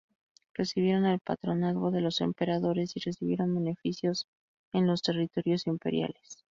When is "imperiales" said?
5.67-6.39